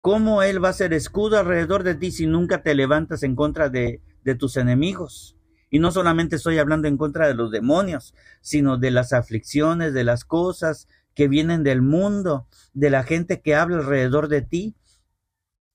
¿Cómo 0.00 0.44
Él 0.44 0.62
va 0.62 0.68
a 0.68 0.74
ser 0.74 0.92
escudo 0.92 1.40
alrededor 1.40 1.82
de 1.82 1.96
ti 1.96 2.12
si 2.12 2.28
nunca 2.28 2.62
te 2.62 2.76
levantas 2.76 3.24
en 3.24 3.34
contra 3.34 3.68
de, 3.68 4.00
de 4.22 4.34
tus 4.36 4.56
enemigos? 4.56 5.36
Y 5.74 5.80
no 5.80 5.90
solamente 5.90 6.36
estoy 6.36 6.58
hablando 6.58 6.86
en 6.86 6.96
contra 6.96 7.26
de 7.26 7.34
los 7.34 7.50
demonios, 7.50 8.14
sino 8.40 8.78
de 8.78 8.92
las 8.92 9.12
aflicciones, 9.12 9.92
de 9.92 10.04
las 10.04 10.24
cosas 10.24 10.86
que 11.16 11.26
vienen 11.26 11.64
del 11.64 11.82
mundo, 11.82 12.46
de 12.74 12.90
la 12.90 13.02
gente 13.02 13.40
que 13.40 13.56
habla 13.56 13.78
alrededor 13.78 14.28
de 14.28 14.42
ti, 14.42 14.76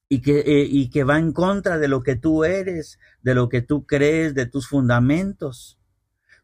y 0.07 0.21
que, 0.21 0.39
eh, 0.39 0.65
y 0.71 0.89
que 0.89 1.03
va 1.03 1.19
en 1.19 1.33
contra 1.33 1.77
de 1.79 1.89
lo 1.89 2.01
que 2.01 2.15
tú 2.15 2.45
eres, 2.45 2.97
de 3.23 3.35
lo 3.35 3.49
que 3.49 3.61
tú 3.61 3.85
crees, 3.85 4.33
de 4.35 4.45
tus 4.45 4.69
fundamentos. 4.69 5.77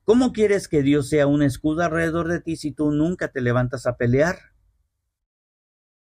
¿Cómo 0.04 0.34
quieres 0.34 0.68
que 0.68 0.84
Dios 0.84 1.08
sea 1.08 1.26
un 1.26 1.42
escudo 1.42 1.84
alrededor 1.84 2.28
de 2.28 2.42
ti 2.42 2.58
si 2.58 2.74
tú 2.74 2.92
nunca 2.92 3.30
te 3.30 3.40
levantas 3.40 3.88
a 3.88 3.96
pelear? 3.96 4.38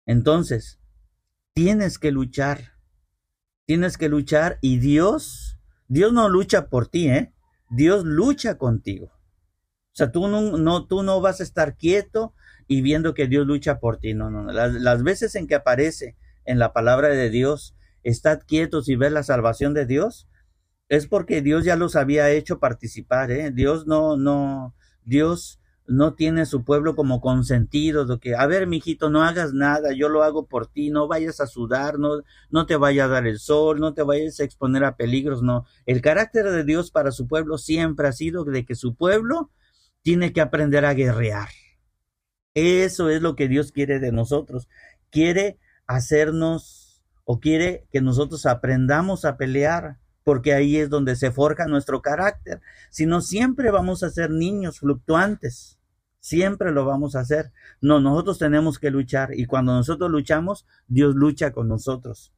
Entonces, 0.08 0.79
tienes 1.53 2.00
que 2.00 2.12
luchar. 2.12 2.74
Tienes 3.67 4.00
que 4.00 4.10
luchar 4.10 4.58
y 4.60 4.79
Dios, 4.79 5.57
Dios 5.88 6.13
no 6.13 6.29
lucha 6.29 6.67
por 6.67 6.88
ti, 6.88 7.10
¿eh? 7.10 7.34
Dios 7.70 8.03
lucha 8.06 8.58
contigo. 8.58 9.08
O 9.08 9.96
sea, 9.98 10.12
tú 10.12 10.27
no, 10.27 10.58
no, 10.58 10.86
tú 10.86 11.03
no 11.03 11.22
vas 11.22 11.39
a 11.39 11.44
estar 11.44 11.75
quieto 11.75 12.34
y 12.67 12.82
viendo 12.82 13.13
que 13.13 13.27
Dios 13.27 13.48
lucha 13.48 13.79
por 13.79 13.98
ti. 13.98 14.13
No, 14.13 14.29
no, 14.29 14.44
no. 14.44 14.51
Las, 14.51 14.74
las 14.74 15.03
veces 15.03 15.36
en 15.36 15.48
que 15.48 15.56
aparece 15.56 16.15
en 16.46 16.60
la 16.60 16.74
palabra 16.74 17.10
de 17.10 17.29
Dios, 17.29 17.75
estad 18.03 18.41
quietos 18.46 18.89
y 18.89 18.96
ver 18.96 19.12
la 19.12 19.24
salvación 19.24 19.74
de 19.74 19.86
Dios, 19.86 20.27
es 20.89 21.08
porque 21.08 21.41
Dios 21.41 21.65
ya 21.65 21.75
los 21.75 21.96
había 21.96 22.29
hecho 22.32 22.60
participar, 22.60 23.32
¿eh? 23.32 23.51
Dios 23.51 23.88
no, 23.88 24.17
no, 24.17 24.75
Dios 25.03 25.60
no 25.88 26.13
tiene 26.15 26.46
su 26.46 26.63
pueblo 26.65 26.96
como 26.96 27.22
consentido 27.22 28.06
de 28.06 28.20
que, 28.20 28.36
a 28.36 28.46
ver, 28.46 28.67
mijito, 28.67 29.10
no 29.10 29.24
hagas 29.24 29.53
nada, 29.53 29.94
yo 29.94 30.10
lo 30.10 30.24
hago 30.24 30.46
por 30.46 30.67
ti, 30.67 30.89
no 30.89 31.08
vayas 31.08 31.39
a 31.39 31.48
sudar, 31.48 31.98
no, 31.98 32.22
no 32.50 32.65
te 32.65 32.75
vaya 32.75 33.06
a 33.06 33.08
dar 33.08 33.25
el 33.25 33.39
sol, 33.39 33.79
no 33.79 33.94
te 33.94 34.03
vayas 34.03 34.39
a 34.39 34.44
exponer 34.44 34.84
a 34.84 34.98
peligros, 34.98 35.41
no. 35.41 35.65
El 35.86 36.01
carácter 36.01 36.51
de 36.51 36.65
Dios 36.65 36.91
para 36.91 37.12
su 37.12 37.27
pueblo 37.27 37.58
siempre 37.58 38.08
ha 38.08 38.12
sido 38.12 38.44
de 38.44 38.65
que 38.65 38.75
su 38.75 38.96
pueblo 38.96 39.50
tiene 40.01 40.34
que 40.34 40.41
aprender 40.41 40.86
a 40.86 40.94
guerrear. 40.94 41.48
Eso 42.53 43.10
es 43.10 43.22
lo 43.22 43.36
que 43.36 43.48
Dios 43.48 43.72
quiere 43.72 44.00
de 44.00 44.12
nosotros. 44.12 44.67
Quiere 45.10 45.58
hacernos 45.86 47.03
o 47.24 47.39
quiere 47.39 47.88
que 47.91 48.01
nosotros 48.01 48.46
aprendamos 48.46 49.25
a 49.25 49.38
pelear, 49.38 50.00
porque 50.24 50.53
ahí 50.53 50.77
es 50.77 50.89
donde 50.89 51.15
se 51.15 51.32
forja 51.32 51.67
nuestro 51.67 52.01
carácter. 52.01 52.62
Si 52.89 53.06
no, 53.06 53.22
siempre 53.22 53.72
vamos 53.72 54.03
a 54.03 54.10
ser 54.10 54.32
niños 54.32 54.79
fluctuantes. 54.79 55.76
Siempre 56.27 56.74
lo 56.74 56.84
vamos 56.84 57.15
a 57.15 57.22
hacer. 57.22 57.53
No, 57.79 58.01
nosotros 58.01 58.38
tenemos 58.38 58.79
que 58.79 58.91
luchar 58.91 59.29
y 59.34 59.46
cuando 59.46 59.72
nosotros 59.72 60.12
luchamos, 60.12 60.65
Dios 60.86 61.15
lucha 61.15 61.53
con 61.53 61.69
nosotros. 61.69 62.34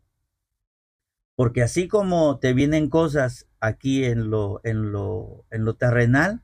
Porque 1.35 1.63
así 1.63 1.87
como 1.87 2.37
te 2.37 2.53
vienen 2.53 2.87
cosas 2.91 3.47
aquí 3.59 4.03
en 4.05 4.29
lo, 4.29 4.61
en 4.63 4.91
lo, 4.91 5.43
en 5.49 5.65
lo 5.65 5.73
terrenal, 5.73 6.43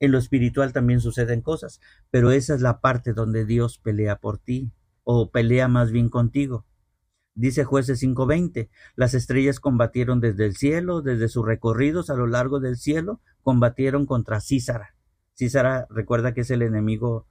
En 0.00 0.10
lo 0.10 0.18
espiritual 0.18 0.72
también 0.72 0.98
suceden 0.98 1.40
cosas, 1.40 1.80
pero 2.10 2.32
esa 2.32 2.56
es 2.56 2.62
la 2.62 2.80
parte 2.80 3.12
donde 3.12 3.44
Dios 3.44 3.78
pelea 3.78 4.16
por 4.16 4.38
ti, 4.38 4.72
o 5.04 5.30
pelea 5.30 5.68
más 5.68 5.92
bien 5.92 6.08
contigo. 6.08 6.66
Dice 7.36 7.62
jueces 7.62 8.00
5:20, 8.00 8.70
las 8.96 9.14
estrellas 9.14 9.60
combatieron 9.60 10.18
desde 10.18 10.46
el 10.46 10.56
cielo, 10.56 11.00
desde 11.00 11.28
sus 11.28 11.46
recorridos 11.46 12.10
a 12.10 12.16
lo 12.16 12.26
largo 12.26 12.58
del 12.58 12.76
cielo, 12.76 13.20
combatieron 13.44 14.04
contra 14.04 14.40
Císara. 14.40 14.96
Císara 15.34 15.86
recuerda 15.90 16.34
que 16.34 16.42
es 16.42 16.50
el 16.50 16.62
enemigo 16.62 17.26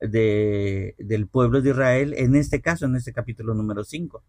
de, 0.00 0.94
del 0.98 1.28
pueblo 1.28 1.60
de 1.60 1.70
Israel, 1.70 2.14
en 2.16 2.34
este 2.34 2.60
caso, 2.60 2.86
en 2.86 2.96
este 2.96 3.12
capítulo 3.12 3.54
número 3.54 3.84
5. 3.84 4.24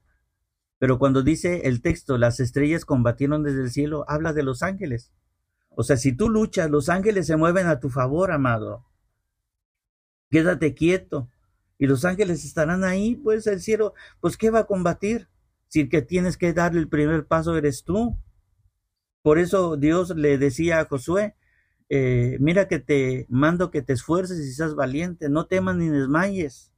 Pero 0.79 0.99
cuando 0.99 1.23
dice 1.23 1.67
el 1.67 1.81
texto, 1.81 2.17
las 2.17 2.39
estrellas 2.39 2.85
combatieron 2.85 3.43
desde 3.43 3.61
el 3.61 3.71
cielo, 3.71 4.05
habla 4.07 4.33
de 4.33 4.43
los 4.43 4.63
ángeles. 4.63 5.11
O 5.69 5.83
sea, 5.83 5.97
si 5.97 6.13
tú 6.13 6.29
luchas, 6.29 6.69
los 6.69 6.89
ángeles 6.89 7.27
se 7.27 7.37
mueven 7.37 7.67
a 7.67 7.79
tu 7.79 7.89
favor, 7.89 8.31
amado. 8.31 8.85
Quédate 10.29 10.73
quieto, 10.73 11.29
y 11.77 11.87
los 11.87 12.05
ángeles 12.05 12.45
estarán 12.45 12.83
ahí, 12.83 13.15
pues 13.15 13.45
el 13.47 13.59
cielo, 13.59 13.93
pues 14.21 14.37
¿qué 14.37 14.49
va 14.49 14.59
a 14.59 14.67
combatir? 14.67 15.27
Si 15.67 15.81
el 15.81 15.89
que 15.89 16.01
tienes 16.01 16.37
que 16.37 16.53
darle 16.53 16.79
el 16.79 16.87
primer 16.87 17.25
paso 17.25 17.57
eres 17.57 17.83
tú. 17.83 18.17
Por 19.21 19.39
eso 19.39 19.75
Dios 19.75 20.15
le 20.15 20.37
decía 20.37 20.79
a 20.79 20.85
Josué, 20.85 21.35
eh, 21.89 22.37
mira 22.39 22.67
que 22.67 22.79
te 22.79 23.25
mando 23.29 23.71
que 23.71 23.81
te 23.81 23.93
esfuerces 23.93 24.39
y 24.39 24.51
seas 24.51 24.75
valiente, 24.75 25.29
no 25.29 25.45
temas 25.45 25.75
ni 25.75 25.89
desmayes, 25.89 26.71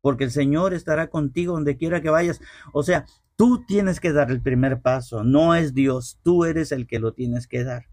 porque 0.00 0.24
el 0.24 0.30
Señor 0.30 0.74
estará 0.74 1.08
contigo 1.10 1.54
donde 1.54 1.76
quiera 1.76 2.00
que 2.00 2.10
vayas. 2.10 2.40
O 2.72 2.82
sea, 2.82 3.06
tú 3.36 3.64
tienes 3.66 4.00
que 4.00 4.12
dar 4.12 4.30
el 4.30 4.40
primer 4.40 4.80
paso, 4.80 5.24
no 5.24 5.54
es 5.54 5.74
Dios, 5.74 6.18
tú 6.22 6.44
eres 6.44 6.72
el 6.72 6.86
que 6.86 6.98
lo 6.98 7.12
tienes 7.12 7.46
que 7.46 7.64
dar. 7.64 7.86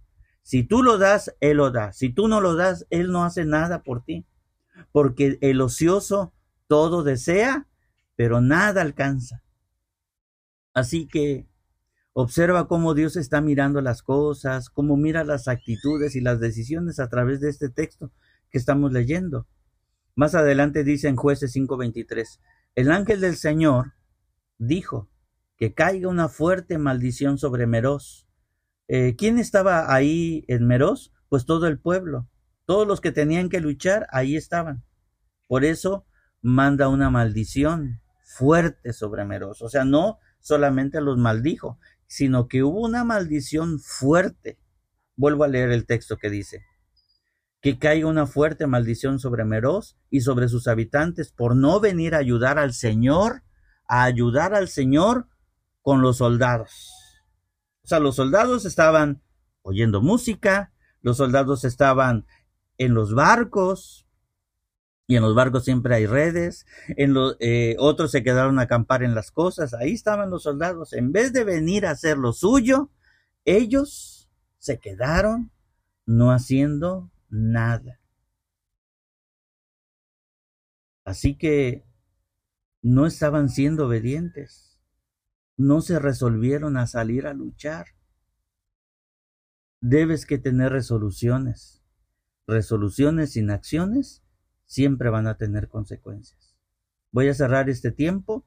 Si 0.43 0.63
tú 0.63 0.83
lo 0.83 0.97
das, 0.97 1.33
Él 1.39 1.57
lo 1.57 1.71
da. 1.71 1.93
Si 1.93 2.09
tú 2.09 2.27
no 2.27 2.41
lo 2.41 2.55
das, 2.55 2.85
Él 2.89 3.11
no 3.11 3.23
hace 3.23 3.45
nada 3.45 3.81
por 3.81 4.03
ti. 4.03 4.25
Porque 4.91 5.37
el 5.41 5.61
ocioso 5.61 6.33
todo 6.67 7.03
desea, 7.03 7.67
pero 8.15 8.41
nada 8.41 8.81
alcanza. 8.81 9.41
Así 10.73 11.07
que 11.07 11.47
observa 12.13 12.67
cómo 12.67 12.93
Dios 12.93 13.15
está 13.15 13.41
mirando 13.41 13.81
las 13.81 14.03
cosas, 14.03 14.69
cómo 14.69 14.95
mira 14.95 15.23
las 15.23 15.47
actitudes 15.47 16.15
y 16.15 16.21
las 16.21 16.39
decisiones 16.39 16.99
a 16.99 17.09
través 17.09 17.41
de 17.41 17.49
este 17.49 17.69
texto 17.69 18.11
que 18.49 18.59
estamos 18.59 18.93
leyendo. 18.93 19.47
Más 20.15 20.35
adelante 20.35 20.83
dice 20.83 21.07
en 21.07 21.15
jueces 21.15 21.51
5:23, 21.53 22.39
el 22.75 22.91
ángel 22.91 23.19
del 23.19 23.35
Señor 23.35 23.93
dijo 24.59 25.09
que 25.57 25.73
caiga 25.73 26.07
una 26.07 26.29
fuerte 26.29 26.77
maldición 26.77 27.37
sobre 27.37 27.65
Meroz. 27.67 28.27
Eh, 28.87 29.15
¿Quién 29.17 29.39
estaba 29.39 29.93
ahí 29.93 30.45
en 30.47 30.67
Meroz? 30.67 31.13
Pues 31.29 31.45
todo 31.45 31.67
el 31.67 31.79
pueblo. 31.79 32.29
Todos 32.65 32.87
los 32.87 33.01
que 33.01 33.11
tenían 33.11 33.49
que 33.49 33.59
luchar, 33.59 34.07
ahí 34.11 34.35
estaban. 34.35 34.83
Por 35.47 35.65
eso 35.65 36.05
manda 36.41 36.87
una 36.89 37.09
maldición 37.09 38.01
fuerte 38.23 38.93
sobre 38.93 39.25
Meroz. 39.25 39.61
O 39.61 39.69
sea, 39.69 39.83
no 39.83 40.19
solamente 40.39 41.01
los 41.01 41.17
maldijo, 41.17 41.79
sino 42.13 42.47
que 42.47 42.61
hubo 42.61 42.81
una 42.81 43.03
maldición 43.03 43.79
fuerte. 43.79 44.59
Vuelvo 45.15 45.45
a 45.45 45.47
leer 45.47 45.71
el 45.71 45.87
texto 45.87 46.17
que 46.17 46.29
dice, 46.29 46.63
que 47.59 47.79
caiga 47.79 48.05
una 48.05 48.27
fuerte 48.27 48.67
maldición 48.67 49.17
sobre 49.17 49.45
Meroz 49.45 49.97
y 50.11 50.21
sobre 50.21 50.47
sus 50.47 50.67
habitantes 50.67 51.31
por 51.31 51.55
no 51.55 51.79
venir 51.79 52.13
a 52.13 52.19
ayudar 52.19 52.59
al 52.59 52.73
Señor, 52.73 53.41
a 53.87 54.03
ayudar 54.03 54.53
al 54.53 54.67
Señor 54.67 55.27
con 55.81 56.03
los 56.03 56.17
soldados. 56.17 56.93
O 57.83 57.87
sea, 57.87 57.99
los 57.99 58.15
soldados 58.15 58.65
estaban 58.65 59.23
oyendo 59.63 59.99
música, 59.99 60.71
los 61.01 61.17
soldados 61.17 61.63
estaban 61.63 62.27
en 62.77 62.93
los 62.93 63.15
barcos, 63.15 64.02
y 65.07 65.15
en 65.15 65.21
los 65.21 65.35
barcos 65.35 65.65
siempre 65.65 65.95
hay 65.95 66.05
redes, 66.05 66.65
en 66.87 67.13
los, 67.13 67.35
eh, 67.39 67.75
otros 67.79 68.11
se 68.11 68.23
quedaron 68.23 68.59
a 68.59 68.63
acampar 68.63 69.03
en 69.03 69.15
las 69.15 69.31
cosas, 69.31 69.73
ahí 69.73 69.93
estaban 69.93 70.29
los 70.29 70.43
soldados, 70.43 70.93
en 70.93 71.11
vez 71.11 71.33
de 71.33 71.43
venir 71.43 71.85
a 71.85 71.91
hacer 71.91 72.17
lo 72.17 72.31
suyo, 72.31 72.89
ellos 73.45 74.29
se 74.59 74.79
quedaron 74.79 75.51
no 76.05 76.31
haciendo 76.31 77.11
nada. 77.29 77.99
Así 81.05 81.37
que 81.37 81.85
no 82.81 83.05
estaban 83.05 83.49
siendo 83.49 83.87
obedientes, 83.87 84.79
no 85.57 85.81
se 85.81 85.99
resolvieron 85.99 86.77
a 86.77 86.87
salir 86.87 87.27
a 87.27 87.33
luchar. 87.33 87.87
Debes 89.81 90.25
que 90.25 90.37
tener 90.37 90.71
resoluciones, 90.71 91.83
resoluciones 92.47 93.33
sin 93.33 93.51
acciones 93.51 94.23
siempre 94.65 95.09
van 95.09 95.27
a 95.27 95.37
tener 95.37 95.67
consecuencias. 95.67 96.55
Voy 97.11 97.27
a 97.27 97.33
cerrar 97.33 97.69
este 97.69 97.91
tiempo 97.91 98.45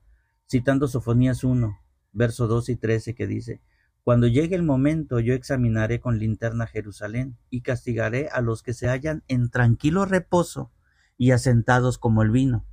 citando 0.49 0.89
Sofonías 0.89 1.45
1, 1.45 1.79
verso 2.13 2.47
2 2.47 2.69
y 2.71 2.77
13 2.77 3.15
que 3.15 3.27
dice, 3.27 3.63
Cuando 4.03 4.27
llegue 4.27 4.57
el 4.57 4.63
momento 4.63 5.21
yo 5.21 5.35
examinaré 5.35 6.01
con 6.01 6.19
linterna 6.19 6.67
Jerusalén 6.67 7.37
y 7.51 7.63
castigaré 7.63 8.29
a 8.29 8.41
los 8.41 8.63
que 8.63 8.75
se 8.75 8.89
hallan 8.89 9.23
en 9.29 9.51
tranquilo 9.51 10.05
reposo 10.05 10.73
y 11.17 11.31
asentados 11.31 11.99
como 11.99 12.23
el 12.23 12.31
vino. 12.31 12.67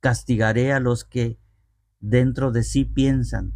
Castigaré 0.00 0.72
a 0.72 0.80
los 0.80 1.04
que 1.04 1.38
dentro 2.00 2.52
de 2.52 2.62
sí 2.62 2.84
piensan, 2.84 3.52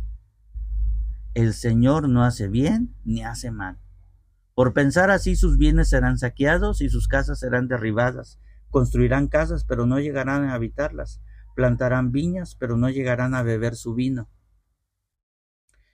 el 1.34 1.54
Señor 1.54 2.08
no 2.08 2.24
hace 2.24 2.48
bien 2.48 2.94
ni 3.04 3.22
hace 3.22 3.50
mal. 3.50 3.78
Por 4.54 4.74
pensar 4.74 5.10
así 5.10 5.34
sus 5.34 5.56
bienes 5.56 5.88
serán 5.88 6.18
saqueados 6.18 6.82
y 6.82 6.90
sus 6.90 7.08
casas 7.08 7.38
serán 7.38 7.68
derribadas 7.68 8.38
Construirán 8.72 9.28
casas, 9.28 9.64
pero 9.64 9.84
no 9.84 10.00
llegarán 10.00 10.44
a 10.44 10.54
habitarlas. 10.54 11.20
Plantarán 11.54 12.10
viñas, 12.10 12.56
pero 12.58 12.78
no 12.78 12.88
llegarán 12.88 13.34
a 13.34 13.42
beber 13.42 13.76
su 13.76 13.94
vino. 13.94 14.30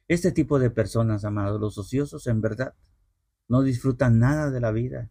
Este 0.07 0.31
tipo 0.31 0.61
de 0.61 0.71
personas, 0.71 1.25
amados, 1.25 1.61
los 1.61 1.77
ociosos, 1.77 2.29
en 2.29 2.41
verdad, 2.41 2.75
no 3.49 3.63
disfrutan 3.63 4.21
nada 4.21 4.53
de 4.53 4.61
la 4.61 4.71
vida. 4.71 5.11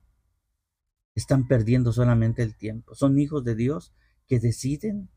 Están 1.14 1.46
perdiendo 1.46 1.92
solamente 1.92 2.42
el 2.42 2.56
tiempo. 2.56 2.96
Son 2.96 3.20
hijos 3.20 3.44
de 3.44 3.56
Dios 3.56 3.94
que 4.28 4.40
deciden 4.40 5.10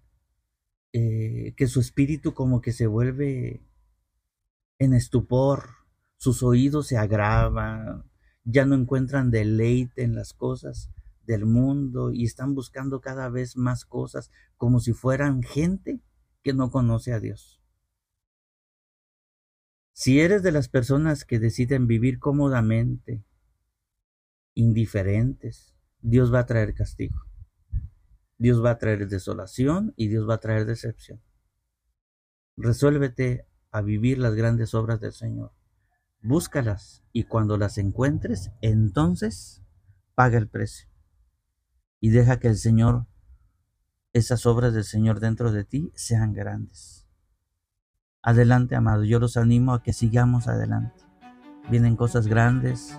eh, 0.93 1.55
que 1.57 1.69
su 1.69 1.79
espíritu 1.79 2.35
como 2.35 2.61
que 2.61 2.73
se 2.73 2.89
vuelve 2.89 3.63
en 4.81 4.93
estupor, 4.93 5.69
sus 6.17 6.43
oídos 6.43 6.89
se 6.89 6.99
agravan, 6.99 8.11
ya 8.43 8.65
no 8.67 8.75
encuentran 8.75 9.31
deleite 9.31 10.03
en 10.03 10.17
las 10.17 10.33
cosas 10.33 10.91
del 11.27 11.47
mundo 11.47 12.13
y 12.13 12.25
están 12.25 12.55
buscando 12.55 13.01
cada 13.01 13.29
vez 13.29 13.57
más 13.57 13.85
cosas 13.85 14.31
como 14.57 14.81
si 14.81 14.93
fueran 14.93 15.43
gente 15.43 16.01
que 16.43 16.53
no 16.55 16.71
conoce 16.71 17.13
a 17.13 17.21
Dios. 17.21 17.61
Si 19.93 20.21
eres 20.21 20.43
de 20.43 20.53
las 20.53 20.69
personas 20.69 21.25
que 21.25 21.39
deciden 21.39 21.87
vivir 21.87 22.19
cómodamente, 22.19 23.25
indiferentes, 24.55 25.75
Dios 26.01 26.33
va 26.33 26.41
a 26.41 26.47
traer 26.47 26.75
castigo. 26.75 27.21
Dios 28.39 28.65
va 28.65 28.71
a 28.71 28.79
traer 28.79 29.07
desolación 29.09 29.93
y 29.97 30.09
Dios 30.09 30.29
va 30.29 30.35
a 30.35 30.41
traer 30.41 30.65
decepción. 30.65 31.21
Resuélvete 32.57 33.47
a 33.71 33.83
vivir 33.83 34.19
las 34.19 34.35
grandes 34.35 34.75
obras 34.75 35.01
del 35.01 35.13
Señor. 35.13 35.53
Búscalas 36.23 37.05
y 37.13 37.25
cuando 37.25 37.59
las 37.59 37.77
encuentres, 37.77 38.51
entonces 38.63 39.63
paga 40.15 40.39
el 40.39 40.49
precio 40.49 40.90
y 42.01 42.09
deja 42.09 42.41
que 42.41 42.49
el 42.49 42.57
Señor, 42.57 43.07
esas 44.13 44.47
obras 44.47 44.73
del 44.73 44.85
Señor 44.85 45.21
dentro 45.21 45.53
de 45.53 45.65
ti 45.65 45.93
sean 45.95 46.33
grandes. 46.33 47.07
Adelante, 48.23 48.75
amado, 48.75 49.05
yo 49.05 49.19
los 49.19 49.37
animo 49.37 49.75
a 49.75 49.83
que 49.83 49.93
sigamos 49.93 50.49
adelante. 50.49 51.03
Vienen 51.71 51.97
cosas 51.97 52.27
grandes 52.27 52.99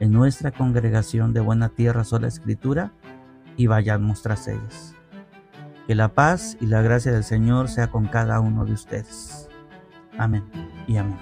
en 0.00 0.12
nuestra 0.12 0.50
congregación 0.50 1.32
de 1.32 1.40
Buena 1.40 1.68
Tierra 1.68 2.04
Sola 2.04 2.28
Escritura 2.28 2.92
y 3.56 3.66
vayamos 3.66 4.22
tras 4.22 4.48
ellas. 4.48 4.94
Que 5.86 5.94
la 5.94 6.14
paz 6.14 6.56
y 6.60 6.66
la 6.66 6.82
gracia 6.82 7.12
del 7.12 7.24
Señor 7.24 7.68
sea 7.68 7.90
con 7.90 8.08
cada 8.08 8.40
uno 8.40 8.64
de 8.64 8.72
ustedes. 8.72 9.48
Amén 10.18 10.44
y 10.86 10.96
amén. 10.96 11.18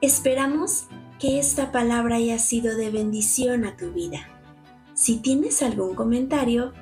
Esperamos 0.00 0.88
que 1.18 1.38
esta 1.38 1.72
palabra 1.72 2.16
haya 2.16 2.38
sido 2.38 2.76
de 2.76 2.90
bendición 2.90 3.64
a 3.64 3.76
tu 3.76 3.92
vida. 3.92 4.20
Si 4.94 5.18
tienes 5.18 5.62
algún 5.62 5.94
comentario, 5.94 6.72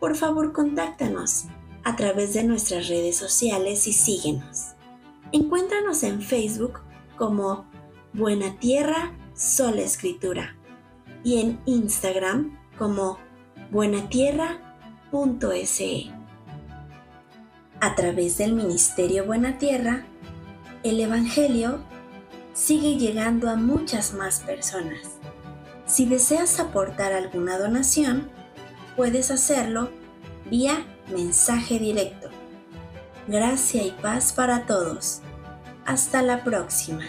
por 0.00 0.16
favor 0.16 0.52
contáctanos 0.52 1.44
a 1.82 1.96
través 1.96 2.34
de 2.34 2.44
nuestras 2.44 2.88
redes 2.88 3.16
sociales 3.16 3.86
y 3.86 3.92
síguenos. 3.92 4.74
Encuéntranos 5.32 6.02
en 6.02 6.22
Facebook 6.22 6.80
como 7.16 7.66
Buena 8.12 8.58
Tierra 8.58 9.12
Sola 9.34 9.82
Escritura 9.82 10.56
y 11.22 11.40
en 11.40 11.60
Instagram 11.66 12.58
como 12.78 13.18
buenatierra.se. 13.70 16.10
A 17.80 17.94
través 17.96 18.38
del 18.38 18.54
Ministerio 18.54 19.26
Buena 19.26 19.58
Tierra, 19.58 20.06
el 20.84 21.00
Evangelio 21.00 21.80
sigue 22.54 22.96
llegando 22.96 23.50
a 23.50 23.56
muchas 23.56 24.14
más 24.14 24.40
personas. 24.40 25.18
Si 25.86 26.06
deseas 26.06 26.58
aportar 26.60 27.12
alguna 27.12 27.58
donación, 27.58 28.30
puedes 28.96 29.30
hacerlo 29.30 29.90
vía 30.50 30.86
mensaje 31.12 31.78
directo. 31.78 32.30
Gracia 33.26 33.82
y 33.82 33.90
paz 33.90 34.32
para 34.32 34.64
todos. 34.66 35.20
Hasta 35.84 36.22
la 36.22 36.42
próxima. 36.44 37.04